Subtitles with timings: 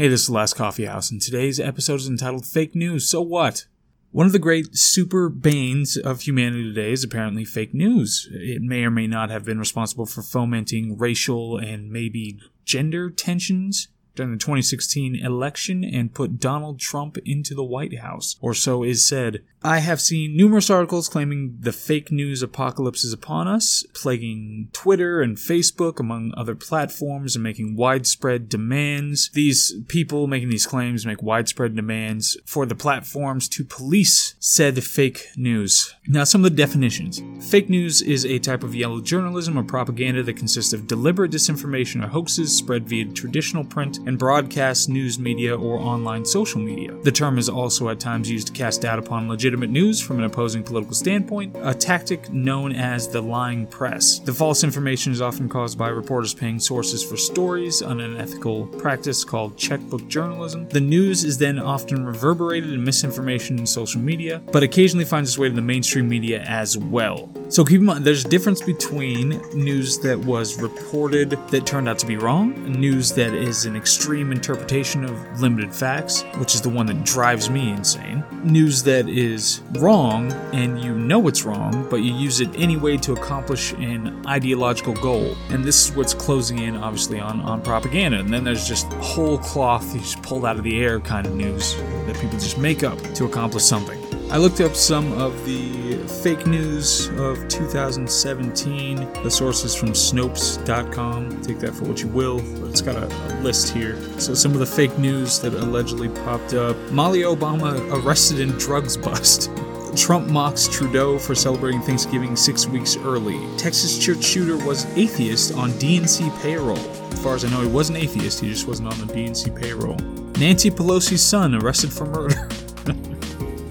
[0.00, 3.06] Hey, this is the Last Coffee House, and today's episode is entitled Fake News.
[3.06, 3.66] So what?
[4.12, 8.26] One of the great super banes of humanity today is apparently fake news.
[8.32, 13.88] It may or may not have been responsible for fomenting racial and maybe gender tensions
[14.14, 19.06] during the 2016 election and put Donald Trump into the White House, or so is
[19.06, 19.42] said.
[19.62, 25.20] I have seen numerous articles claiming the fake news apocalypse is upon us, plaguing Twitter
[25.20, 29.30] and Facebook, among other platforms, and making widespread demands.
[29.34, 35.28] These people making these claims make widespread demands for the platforms to police said fake
[35.36, 35.94] news.
[36.06, 37.22] Now, some of the definitions.
[37.50, 42.02] Fake news is a type of yellow journalism or propaganda that consists of deliberate disinformation
[42.02, 46.92] or hoaxes spread via traditional print and broadcast news media or online social media.
[47.02, 50.24] The term is also at times used to cast doubt upon legitimate news from an
[50.24, 54.18] opposing political standpoint, a tactic known as the lying press.
[54.18, 59.24] The false information is often caused by reporters paying sources for stories, an unethical practice
[59.24, 60.68] called checkbook journalism.
[60.68, 65.38] The news is then often reverberated in misinformation in social media, but occasionally finds its
[65.38, 67.30] way to the mainstream media as well.
[67.50, 71.98] So keep in mind, there's a difference between news that was reported that turned out
[71.98, 76.68] to be wrong, news that is an extreme interpretation of limited facts, which is the
[76.68, 81.96] one that drives me insane, news that is wrong and you know it's wrong, but
[81.96, 85.34] you use it anyway to accomplish an ideological goal.
[85.48, 88.20] And this is what's closing in, obviously, on, on propaganda.
[88.20, 91.34] And then there's just whole cloth, you just pulled out of the air kind of
[91.34, 91.74] news
[92.06, 93.99] that people just make up to accomplish something.
[94.32, 98.96] I looked up some of the fake news of 2017.
[99.24, 101.42] The sources from Snopes.com.
[101.42, 103.08] Take that for what you will, but it's got a,
[103.40, 103.96] list here.
[104.20, 108.96] So, some of the fake news that allegedly popped up Molly Obama arrested in drugs
[108.96, 109.50] bust.
[109.96, 113.40] Trump mocks Trudeau for celebrating Thanksgiving six weeks early.
[113.56, 116.78] Texas church shooter was atheist on DNC payroll.
[116.78, 119.96] As far as I know, he wasn't atheist, he just wasn't on the DNC payroll.
[120.38, 122.48] Nancy Pelosi's son arrested for murder.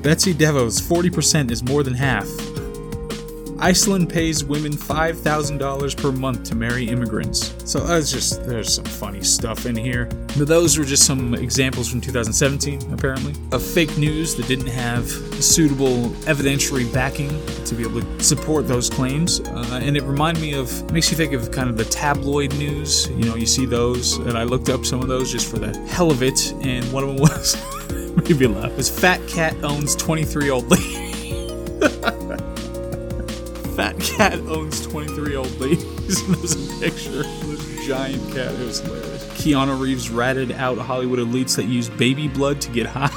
[0.02, 2.28] Betsy DeVos, 40% is more than half.
[3.62, 7.54] Iceland pays women $5,000 per month to marry immigrants.
[7.70, 10.06] So that's just, there's some funny stuff in here.
[10.38, 15.06] But those were just some examples from 2017, apparently, of fake news that didn't have
[15.44, 17.30] suitable evidentiary backing
[17.66, 19.42] to be able to support those claims.
[19.42, 23.10] Uh, and it reminded me of, makes you think of kind of the tabloid news.
[23.10, 25.78] You know, you see those, and I looked up some of those just for the
[25.90, 27.58] hell of it, and one of them was,
[28.16, 31.10] made me laugh, was Fat Cat owns 23 old lady.
[33.76, 36.28] Fat cat owns 23 old ladies.
[36.28, 38.54] there's a picture of this giant cat.
[38.54, 39.24] It was hilarious.
[39.36, 43.10] Keanu Reeves ratted out Hollywood elites that use baby blood to get high.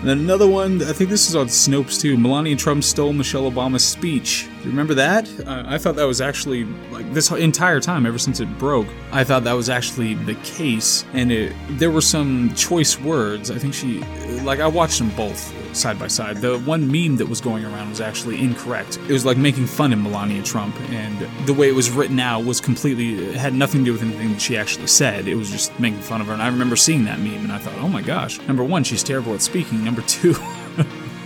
[0.00, 2.16] And then another one, I think this is on Snopes too.
[2.16, 4.48] Melania Trump stole Michelle Obama's speech.
[4.58, 5.28] Do you remember that?
[5.46, 9.24] Uh, I thought that was actually, like, this entire time, ever since it broke, I
[9.24, 11.04] thought that was actually the case.
[11.12, 13.50] And it, there were some choice words.
[13.50, 13.98] I think she,
[14.42, 16.38] like, I watched them both side by side.
[16.38, 18.98] The one meme that was going around was actually incorrect.
[19.08, 22.44] It was like making fun of Melania Trump, and the way it was written out
[22.44, 25.28] was completely, had nothing to do with anything that she actually said.
[25.28, 26.32] It was just making fun of her.
[26.32, 29.02] And I remember seeing that meme, and I thought, oh my gosh, number one, she's
[29.02, 30.34] terrible at speaking number two,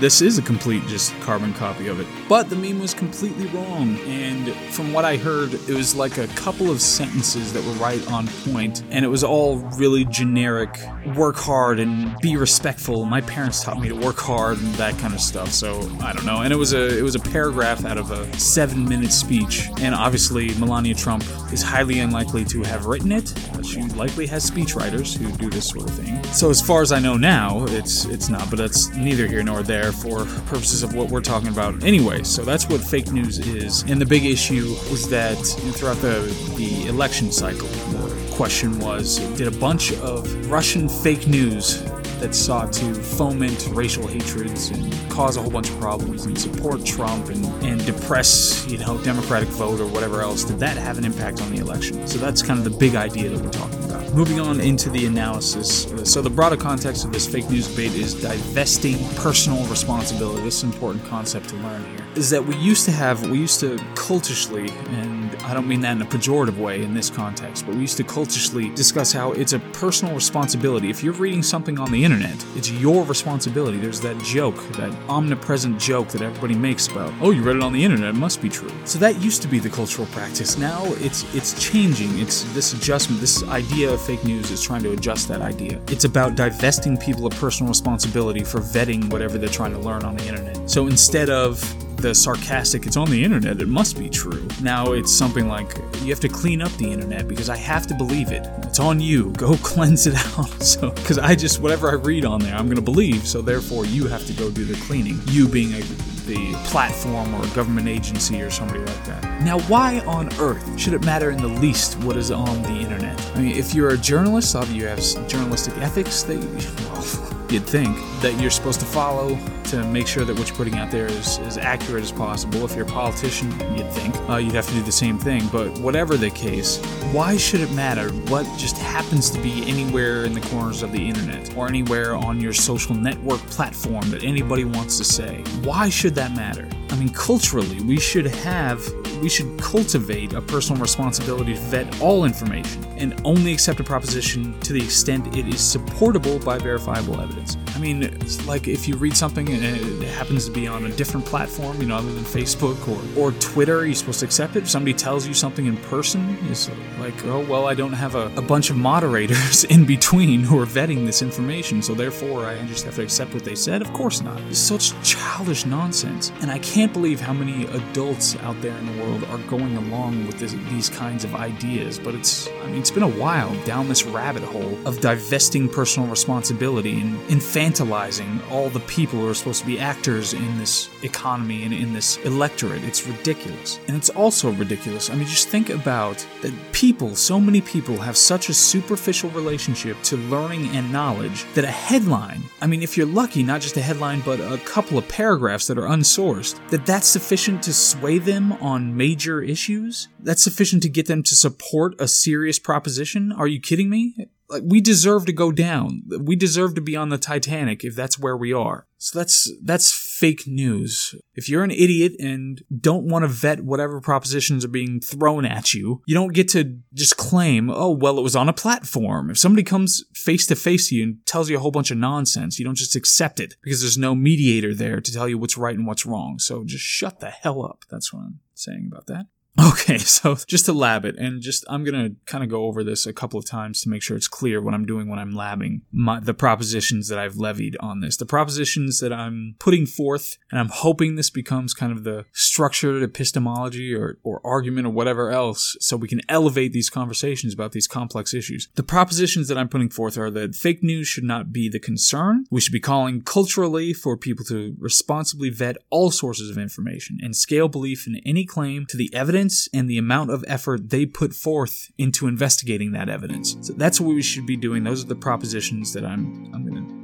[0.01, 2.07] this is a complete just carbon copy of it.
[2.29, 6.27] But the meme was completely wrong, and from what I heard, it was like a
[6.29, 10.79] couple of sentences that were right on point, and it was all really generic
[11.17, 13.05] work hard and be respectful.
[13.05, 16.27] My parents taught me to work hard and that kind of stuff, so I don't
[16.27, 16.43] know.
[16.43, 19.95] And it was a it was a paragraph out of a seven minute speech, and
[19.95, 23.33] obviously Melania Trump is highly unlikely to have written it.
[23.63, 26.23] She likely has speechwriters who do this sort of thing.
[26.25, 29.63] So as far as I know now, it's it's not, but that's neither here nor
[29.63, 32.23] there for purposes of what we're talking about anyway.
[32.23, 33.83] So that's what fake news is.
[33.83, 35.37] And the big issue was that
[35.77, 36.21] throughout the,
[36.57, 41.83] the election cycle, the question was did a bunch of Russian fake news
[42.21, 46.85] that sought to foment racial hatreds and cause a whole bunch of problems and support
[46.85, 51.05] Trump and, and depress, you know, Democratic vote or whatever else, did that have an
[51.05, 52.07] impact on the election?
[52.07, 53.74] So that's kind of the big idea that we're talking.
[54.15, 55.89] Moving on into the analysis.
[56.09, 60.41] So the broader context of this fake news debate is divesting personal responsibility.
[60.45, 62.07] This is an important concept to learn here.
[62.15, 65.93] Is that we used to have, we used to cultishly, and I don't mean that
[65.93, 69.53] in a pejorative way in this context, but we used to cultishly discuss how it's
[69.53, 70.89] a personal responsibility.
[70.89, 73.77] If you're reading something on the internet, it's your responsibility.
[73.77, 77.75] There's that joke, that omnipresent joke that everybody makes about, oh, you read it on
[77.75, 78.71] the internet, it must be true.
[78.87, 80.57] So that used to be the cultural practice.
[80.57, 82.19] Now it's it's changing.
[82.19, 85.79] It's this adjustment, this idea of fake news is trying to adjust that idea.
[85.89, 90.17] It's about divesting people of personal responsibility for vetting whatever they're trying to learn on
[90.17, 90.71] the internet.
[90.71, 91.61] So instead of
[91.97, 94.47] the sarcastic, it's on the internet, it must be true.
[94.63, 97.95] Now it's something like, you have to clean up the internet because I have to
[97.95, 98.47] believe it.
[98.65, 99.31] It's on you.
[99.33, 100.51] Go cleanse it out.
[100.65, 103.27] So, because I just, whatever I read on there, I'm going to believe.
[103.29, 105.21] So therefore, you have to go do the cleaning.
[105.27, 105.83] You being a
[106.27, 109.43] the platform or a government agency or somebody like that.
[109.43, 113.21] Now, why on earth should it matter in the least what is on the internet?
[113.37, 116.39] I mean, if you're a journalist, you have journalistic ethics that,
[117.31, 120.75] well, you'd think that you're supposed to follow to make sure that what you're putting
[120.75, 122.65] out there is as accurate as possible.
[122.65, 125.47] If you're a politician, you'd think uh, you'd have to do the same thing.
[125.53, 126.79] But whatever the case,
[127.13, 131.09] why should it matter what just happens to be anywhere in the corners of the
[131.09, 135.45] internet or anywhere on your social network platform that anybody wants to say?
[135.63, 136.69] Why should that matter?
[136.95, 138.81] I mean, culturally, we should have,
[139.21, 144.57] we should cultivate a personal responsibility to vet all information and only accept a proposition
[144.61, 147.57] to the extent it is supportable by verifiable evidence.
[147.75, 148.09] I mean,
[148.47, 151.89] like if you read something and it happens to be on a different platform, you
[151.89, 154.63] know, other than Facebook or, or Twitter, you're supposed to accept it.
[154.63, 158.33] If somebody tells you something in person, it's like, oh, well, I don't have a,
[158.37, 162.85] a bunch of moderators in between who are vetting this information, so therefore I just
[162.85, 163.83] have to accept what they said.
[163.83, 164.41] Of course not.
[164.43, 166.31] It's such childish nonsense.
[166.43, 170.29] And I can't believe how many adults out there in the world are going along
[170.29, 173.89] with this, these kinds of ideas, but it's, I mean, it's been a while down
[173.89, 179.61] this rabbit hole of divesting personal responsibility and infantilizing all the people who are supposed
[179.61, 182.83] to be actors in this economy and in this electorate.
[182.85, 183.81] It's ridiculous.
[183.89, 185.11] And it's also ridiculous.
[185.11, 190.01] I mean, just think about that people, so many people, have such a superficial relationship
[190.05, 193.83] to learning and knowledge that a headline, I mean, if you're lucky, not just a
[193.83, 198.53] headline, but a couple of paragraphs that are unsourced, that that's sufficient to sway them
[198.55, 200.09] on major issues?
[200.21, 203.33] That's sufficient to get them to support a serious proposition?
[203.33, 204.29] Are you kidding me?
[204.55, 206.03] Like we deserve to go down.
[206.21, 208.87] We deserve to be on the Titanic if that's where we are.
[208.99, 211.15] So that's that's fake news.
[211.35, 215.75] If you're an idiot and don't want to vet whatever propositions are being thrown at
[215.75, 219.39] you, you don't get to just claim, "Oh, well, it was on a platform." If
[219.39, 222.59] somebody comes face to face to you and tells you a whole bunch of nonsense,
[222.59, 225.77] you don't just accept it because there's no mediator there to tell you what's right
[225.77, 226.39] and what's wrong.
[226.39, 227.85] So just shut the hell up.
[227.91, 229.27] That's what I'm saying about that.
[229.59, 233.07] Okay, so just to lab it, and just I'm gonna kind of go over this
[233.07, 235.83] a couple of times to make sure it's clear what I'm doing when I'm labbing
[235.93, 240.59] my, the propositions that I've levied on this, the propositions that I'm putting forth, and
[240.59, 245.77] I'm hoping this becomes kind of the structured epistemology or, or argument or whatever else,
[245.81, 248.69] so we can elevate these conversations about these complex issues.
[248.75, 252.45] The propositions that I'm putting forth are that fake news should not be the concern.
[252.51, 257.37] We should be calling culturally for people to responsibly vet all sources of information and
[257.37, 261.05] scale belief in any claim to the evidence evidence and the amount of effort they
[261.05, 263.57] put forth into investigating that evidence.
[263.61, 264.85] So that's what we should be doing.
[264.85, 266.54] Those are the propositions that I'm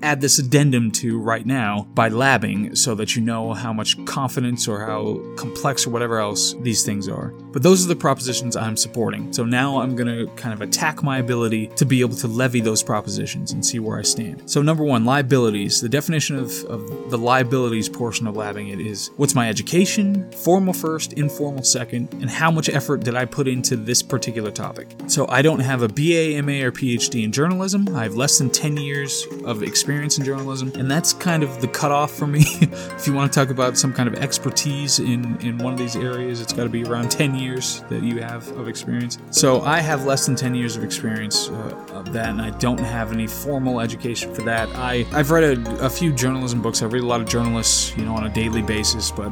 [0.02, 4.66] add this addendum to right now by labbing so that you know how much confidence
[4.68, 7.28] or how complex or whatever else these things are.
[7.52, 9.32] But those are the propositions I'm supporting.
[9.32, 12.60] So now I'm going to kind of attack my ability to be able to levy
[12.60, 14.48] those propositions and see where I stand.
[14.50, 15.80] So number 1, liabilities.
[15.80, 20.72] The definition of, of the liabilities portion of labbing it is what's my education, formal
[20.72, 24.88] first, informal second, and how much effort did I put into this particular topic.
[25.08, 27.94] So I don't have a BA, MA, or PhD in journalism.
[27.94, 31.68] I have less than 10 years of experience in journalism, and that's kind of the
[31.68, 32.44] cutoff for me.
[32.60, 35.96] if you want to talk about some kind of expertise in, in one of these
[35.96, 39.18] areas, it's got to be around 10 years that you have of experience.
[39.30, 42.80] So I have less than 10 years of experience uh, of that, and I don't
[42.80, 44.68] have any formal education for that.
[44.76, 46.82] I, I've read a, a few journalism books.
[46.82, 49.30] I read a lot of journalists, you know, on a daily basis, but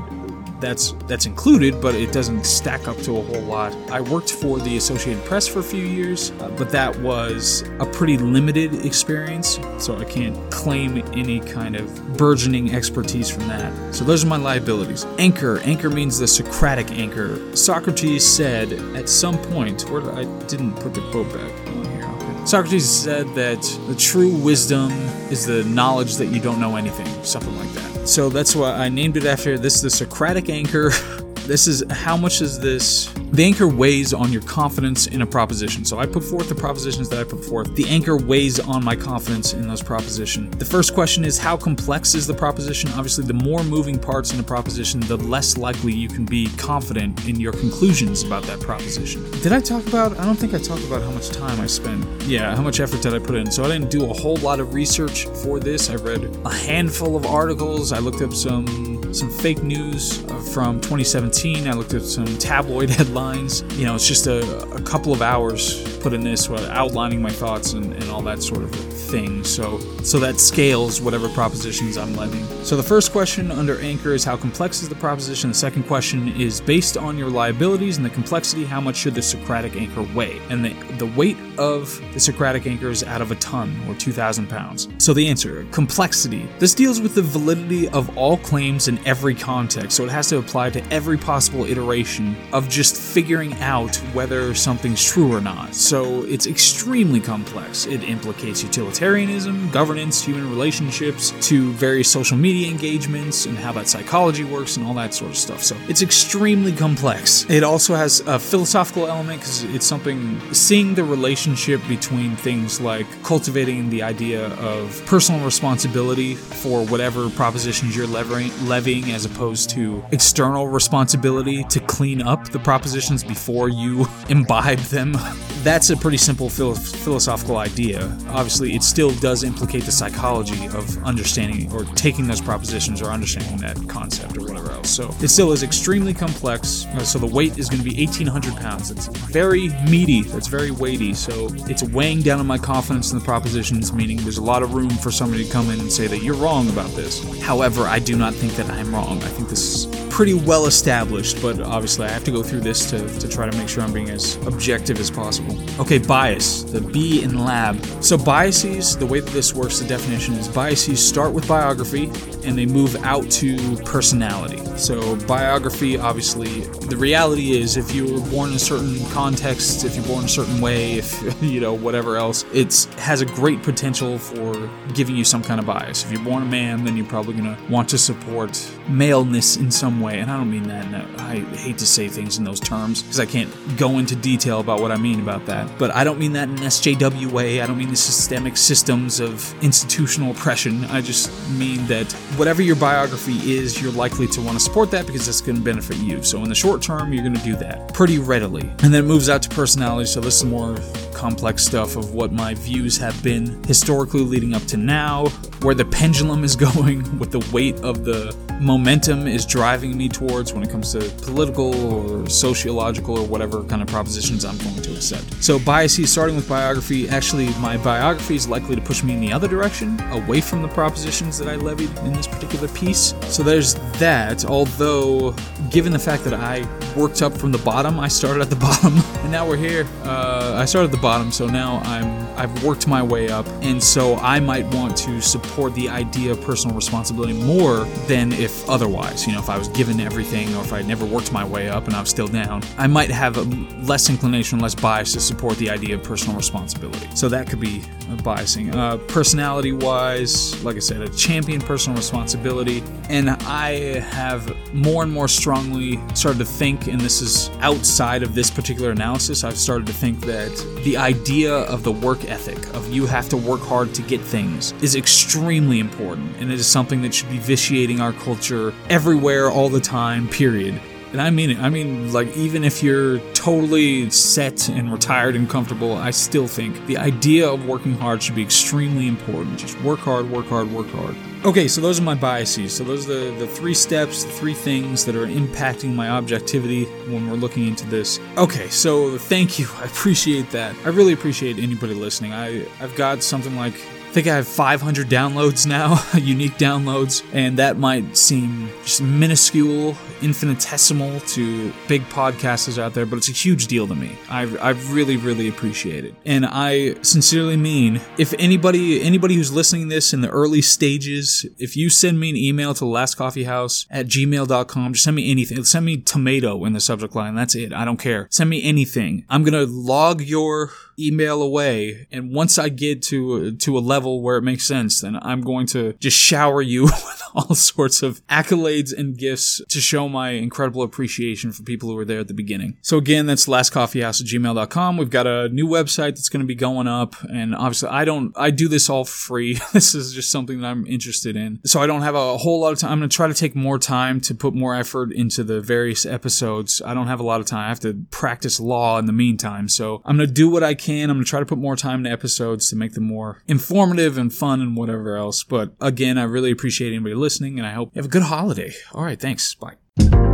[0.60, 3.74] that's that's included, but it doesn't stack up to a whole lot.
[3.90, 7.86] I worked for the Associated Press for a few years, uh, but that was a
[7.86, 13.94] pretty limited experience, so I can't claim any kind of burgeoning expertise from that.
[13.94, 15.04] So those are my liabilities.
[15.18, 15.58] Anchor.
[15.60, 17.56] Anchor means the Socratic anchor.
[17.56, 21.68] Socrates said at some point, where I didn't put the quote back.
[21.68, 22.46] On here.
[22.46, 24.90] Socrates said that the true wisdom
[25.30, 27.87] is the knowledge that you don't know anything, something like that.
[28.08, 30.92] So that's why I named it after this the Socratic anchor.
[31.48, 35.82] This is how much is this the anchor weighs on your confidence in a proposition.
[35.82, 37.74] So I put forth the propositions that I put forth.
[37.74, 40.58] The anchor weighs on my confidence in those propositions.
[40.58, 42.90] The first question is how complex is the proposition?
[42.90, 47.26] Obviously, the more moving parts in a proposition, the less likely you can be confident
[47.26, 49.22] in your conclusions about that proposition.
[49.40, 50.18] Did I talk about?
[50.18, 52.04] I don't think I talked about how much time I spent.
[52.24, 53.50] Yeah, how much effort did I put in?
[53.50, 55.88] So I didn't do a whole lot of research for this.
[55.88, 57.90] I read a handful of articles.
[57.90, 61.37] I looked up some some fake news uh, from 2017.
[61.38, 63.62] I looked at some tabloid headlines.
[63.74, 67.74] You know, it's just a, a couple of hours put in this, outlining my thoughts
[67.74, 69.44] and, and all that sort of thing.
[69.44, 72.44] So, so that scales whatever propositions I'm levying.
[72.64, 75.50] So the first question under anchor is how complex is the proposition?
[75.50, 79.22] The second question is based on your liabilities and the complexity, how much should the
[79.22, 80.40] Socratic anchor weigh?
[80.50, 84.48] And the, the weight of the Socratic anchor is out of a ton or 2,000
[84.48, 84.88] pounds.
[84.98, 86.48] So the answer complexity.
[86.58, 90.38] This deals with the validity of all claims in every context, so it has to
[90.38, 95.74] apply to every possible iteration of just figuring out whether something's true or not.
[95.74, 97.84] So it's extremely complex.
[97.84, 104.44] It implicates utilitarianism, governance, human relationships, to various social media engagements, and how that psychology
[104.44, 105.62] works, and all that sort of stuff.
[105.62, 107.44] So it's extremely complex.
[107.50, 113.06] It also has a philosophical element because it's something seeing the relationship between things like
[113.22, 120.02] cultivating the idea of personal responsibility for whatever propositions you're levying, levying as opposed to
[120.10, 125.16] external responsibility to clean up the propositions before you imbibe them.
[125.62, 128.04] That's a pretty simple philo- philosophical idea.
[128.28, 133.56] Obviously, it still does implicate the psychology of understanding or taking those propositions or understanding
[133.58, 134.90] that concept or whatever else.
[134.90, 136.86] So it still is extremely complex.
[136.86, 138.90] Uh, so the weight is going to be 1,800 pounds.
[138.90, 140.22] It's very meaty.
[140.22, 141.14] That's very weighty.
[141.14, 144.74] So it's weighing down on my confidence in the propositions, meaning there's a lot of
[144.74, 147.22] room for somebody to come in and say that you're wrong about this.
[147.40, 149.22] However, I do not think that I'm wrong.
[149.22, 152.90] I think this is pretty well established, but obviously I have to go through this
[152.90, 155.56] to, to try to make sure I'm being as objective as possible.
[155.80, 157.82] Okay, bias, the B in lab.
[158.02, 162.04] So, biases, the way that this works, the definition is biases start with biography
[162.44, 164.58] and they move out to personality.
[164.76, 169.96] So, biography, obviously, the reality is if you were born in a certain context, if
[169.96, 174.18] you're born a certain way, if, you know, whatever else, it has a great potential
[174.18, 176.04] for giving you some kind of bias.
[176.04, 179.70] If you're born a man, then you're probably going to want to support maleness in
[179.70, 180.87] some way, and I don't mean that.
[180.94, 184.80] I hate to say things in those terms because I can't go into detail about
[184.80, 185.70] what I mean about that.
[185.78, 187.60] But I don't mean that in SJW way.
[187.60, 190.84] I don't mean the systemic systems of institutional oppression.
[190.86, 195.06] I just mean that whatever your biography is, you're likely to want to support that
[195.06, 196.22] because it's going to benefit you.
[196.22, 198.68] So in the short term, you're going to do that pretty readily.
[198.82, 200.06] And then it moves out to personality.
[200.06, 200.76] So this is more
[201.18, 205.26] complex stuff of what my views have been historically leading up to now,
[205.62, 210.52] where the pendulum is going, what the weight of the momentum is driving me towards
[210.52, 214.94] when it comes to political or sociological or whatever kind of propositions I'm going to
[214.94, 215.42] accept.
[215.42, 219.32] So, biases, starting with biography, actually, my biography is likely to push me in the
[219.32, 223.14] other direction, away from the propositions that I levied in this particular piece.
[223.22, 225.34] So, there's that, although,
[225.70, 228.98] given the fact that I worked up from the bottom, I started at the bottom,
[229.22, 229.86] and now we're here.
[230.02, 233.82] Uh, I started at the bottom, so now I'm I've worked my way up, and
[233.82, 239.26] so I might want to support the idea of personal responsibility more than if otherwise.
[239.26, 241.86] You know, if I was given everything, or if I never worked my way up
[241.86, 243.42] and I'm still down, I might have a
[243.86, 247.08] less inclination, less bias to support the idea of personal responsibility.
[247.14, 247.80] So that could be
[248.22, 248.74] biasing.
[248.74, 255.12] Uh, personality wise, like I said, a champion personal responsibility, and I have more and
[255.12, 259.86] more strongly started to think, and this is outside of this particular analysis, I've started
[259.86, 263.94] to think that the idea of the work ethic of you have to work hard
[263.94, 268.12] to get things is extremely important and it is something that should be vitiating our
[268.12, 270.80] culture everywhere all the time period
[271.12, 271.58] and I mean it.
[271.58, 276.86] I mean, like, even if you're totally set and retired and comfortable, I still think
[276.86, 279.58] the idea of working hard should be extremely important.
[279.58, 281.16] Just work hard, work hard, work hard.
[281.44, 282.74] Okay, so those are my biases.
[282.74, 286.84] So those are the, the three steps, the three things that are impacting my objectivity
[287.06, 288.18] when we're looking into this.
[288.36, 289.68] Okay, so thank you.
[289.76, 290.74] I appreciate that.
[290.84, 292.32] I really appreciate anybody listening.
[292.32, 293.74] I, I've got something like
[294.08, 299.94] I think I have 500 downloads now, unique downloads, and that might seem just minuscule,
[300.22, 304.16] infinitesimal to big podcasters out there, but it's a huge deal to me.
[304.30, 306.14] I, I really, really appreciate it.
[306.24, 311.76] And I sincerely mean, if anybody anybody who's listening this in the early stages, if
[311.76, 315.62] you send me an email to lastcoffeehouse at gmail.com, just send me anything.
[315.64, 317.34] Send me tomato in the subject line.
[317.34, 317.74] That's it.
[317.74, 318.26] I don't care.
[318.30, 319.26] Send me anything.
[319.28, 322.06] I'm going to log your email away.
[322.10, 325.66] And once I get to, to a level where it makes sense, then I'm going
[325.68, 330.82] to just shower you with all sorts of accolades and gifts to show my incredible
[330.82, 332.76] appreciation for people who were there at the beginning.
[332.82, 334.96] So again, that's lastcoffeehouse at gmail.com.
[334.96, 337.14] We've got a new website that's going to be going up.
[337.22, 339.60] And obviously I don't, I do this all free.
[339.72, 341.60] this is just something that I'm interested in.
[341.64, 342.92] So I don't have a whole lot of time.
[342.92, 346.04] I'm going to try to take more time to put more effort into the various
[346.04, 346.82] episodes.
[346.84, 347.66] I don't have a lot of time.
[347.66, 349.68] I have to practice law in the meantime.
[349.68, 350.87] So I'm going to do what I can.
[350.88, 353.98] I'm going to try to put more time into episodes to make them more informative
[353.98, 355.44] informative and fun and whatever else.
[355.44, 358.72] But again, I really appreciate anybody listening, and I hope you have a good holiday.
[358.92, 359.54] All right, thanks.
[359.54, 360.27] Bye.